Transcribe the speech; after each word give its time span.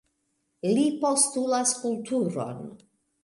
Li 0.77 0.85
postulas 1.03 1.73
kulturon. 1.83 2.65